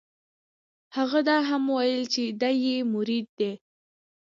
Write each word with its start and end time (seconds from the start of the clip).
هغه 0.97 1.19
دا 1.29 1.37
هم 1.49 1.63
وویل 1.69 2.03
چې 2.13 2.23
دی 2.41 2.53
یې 2.65 2.77
مرید 2.93 3.27
دی. 3.39 3.51